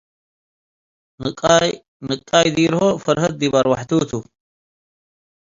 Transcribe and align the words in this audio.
ንቃይ 2.07 2.47
ዲርሆ 2.55 2.81
ፈርሀት 3.03 3.33
ዲብ 3.39 3.53
አርወሓቱ 3.59 3.91
ቱ። 4.09 4.11